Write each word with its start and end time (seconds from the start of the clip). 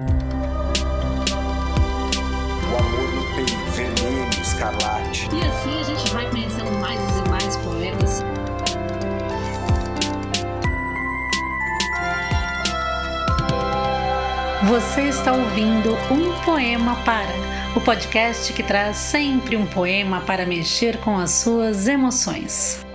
O 0.00 0.04
amor 2.76 3.12
no 3.16 3.34
peito, 3.34 3.70
vermelho, 3.72 4.30
escarlate. 4.40 5.28
E 5.34 5.40
assim 5.40 5.80
a 5.80 5.82
gente 5.82 6.12
vai 6.12 6.30
conhecendo 6.30 6.70
mais 6.78 7.00
e 7.00 7.28
mais 7.28 7.56
poemas. 7.56 8.22
Você 14.68 15.02
está 15.08 15.32
ouvindo 15.32 15.96
Um 16.12 16.32
Poema 16.44 16.94
Para, 17.04 17.34
o 17.74 17.80
podcast 17.80 18.52
que 18.52 18.62
traz 18.62 18.96
sempre 18.96 19.56
um 19.56 19.66
poema 19.66 20.20
para 20.20 20.46
mexer 20.46 20.98
com 20.98 21.18
as 21.18 21.32
suas 21.32 21.88
emoções. 21.88 22.86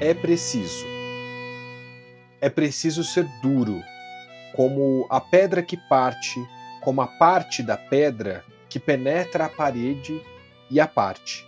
É 0.00 0.12
preciso. 0.12 0.84
É 2.40 2.50
preciso 2.50 3.04
ser 3.04 3.24
duro, 3.40 3.80
como 4.56 5.06
a 5.08 5.20
pedra 5.20 5.62
que 5.62 5.76
parte, 5.88 6.44
como 6.82 7.00
a 7.00 7.06
parte 7.06 7.62
da 7.62 7.76
pedra 7.76 8.44
que 8.68 8.80
penetra 8.80 9.44
a 9.44 9.48
parede 9.48 10.20
e 10.68 10.80
a 10.80 10.88
parte, 10.88 11.46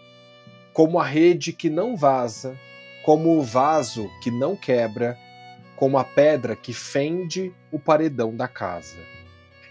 como 0.73 1.01
a 1.01 1.05
rede 1.05 1.53
que 1.53 1.69
não 1.69 1.97
vaza 1.97 2.57
como 3.05 3.39
o 3.39 3.43
vaso 3.43 4.11
que 4.23 4.31
não 4.31 4.57
quebra, 4.57 5.19
como 5.77 5.99
a 5.99 6.05
pedra 6.05 6.57
que 6.57 6.73
fende 6.73 7.53
o 7.71 7.79
paredão 7.79 8.35
da 8.35 8.49
casa. 8.49 8.97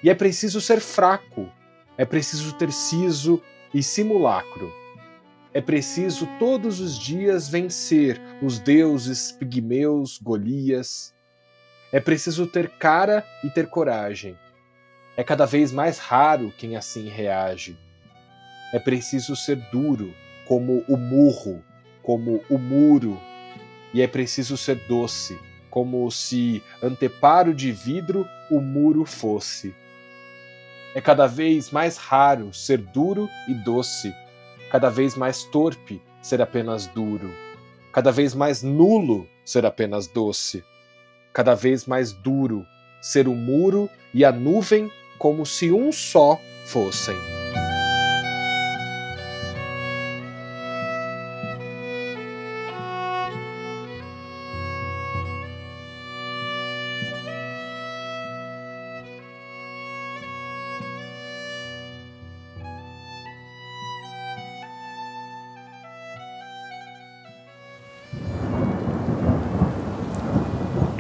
E 0.03 0.09
é 0.09 0.13
preciso 0.13 0.61
ser 0.61 0.79
fraco, 0.79 1.49
é 1.97 2.05
preciso 2.05 2.53
ter 2.53 2.72
siso 2.72 3.41
e 3.73 3.81
simulacro. 3.81 4.72
É 5.52 5.61
preciso 5.61 6.28
todos 6.37 6.79
os 6.79 6.97
dias 6.97 7.47
vencer 7.49 8.22
os 8.41 8.59
deuses 8.59 9.31
pigmeus, 9.31 10.19
Golias. 10.19 11.13
É 11.91 11.99
preciso 11.99 12.46
ter 12.46 12.69
cara 12.69 13.25
e 13.43 13.49
ter 13.49 13.67
coragem. 13.67 14.37
É 15.16 15.23
cada 15.23 15.46
vez 15.46 15.72
mais 15.72 15.97
raro 15.97 16.53
quem 16.58 16.75
assim 16.75 17.08
reage. 17.08 17.78
É 18.73 18.79
preciso 18.79 19.35
ser 19.35 19.58
duro, 19.72 20.13
como 20.47 20.84
o 20.87 20.97
murro, 20.97 21.63
como 22.03 22.44
o 22.50 22.58
muro, 22.58 23.20
e 23.94 24.02
é 24.02 24.08
preciso 24.08 24.58
ser 24.58 24.76
doce, 24.88 25.40
como 25.70 26.09
se 26.11 26.61
anteparo 26.84 27.53
de 27.53 27.72
vidro 27.72 28.28
o 28.52 28.59
muro 28.59 29.05
fosse. 29.05 29.73
É 30.94 31.02
cada 31.02 31.26
vez 31.26 31.72
mais 31.72 31.97
raro 31.97 32.53
ser 32.53 32.78
duro 32.78 33.28
e 33.47 33.53
doce, 33.55 34.14
cada 34.70 34.90
vez 34.90 35.16
mais 35.16 35.44
torpe 35.46 36.02
ser 36.22 36.41
apenas 36.41 36.85
duro, 36.88 37.34
cada 37.91 38.11
vez 38.11 38.35
mais 38.35 38.61
nulo 38.61 39.28
ser 39.44 39.66
apenas 39.66 40.06
doce, 40.08 40.64
cada 41.32 41.56
vez 41.56 41.88
mais 41.88 42.11
duro 42.11 42.66
ser 43.02 43.28
o 43.28 43.34
muro 43.34 43.90
e 44.14 44.23
a 44.23 44.32
nuvem 44.32 44.91
como 45.17 45.46
se 45.46 45.72
um 45.72 45.91
só 45.91 46.40
fossem. 46.66 47.42